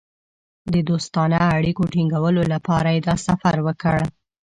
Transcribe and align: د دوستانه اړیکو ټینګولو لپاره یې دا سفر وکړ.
د 0.73 0.75
دوستانه 0.89 1.37
اړیکو 1.55 1.83
ټینګولو 1.93 2.41
لپاره 2.53 2.89
یې 2.95 3.01
دا 3.07 3.15
سفر 3.27 3.55
وکړ. 3.67 3.97